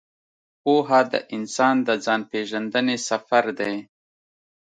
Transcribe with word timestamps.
پوهه 0.63 1.01
د 1.13 1.13
انسان 1.35 1.75
د 1.87 1.89
ځان 2.05 2.21
پېژندنې 2.31 2.97
سفر 3.09 3.45
دی. 3.59 3.75